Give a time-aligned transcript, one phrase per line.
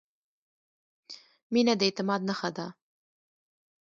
[1.53, 2.67] •مینه د اعتماد نښه ده.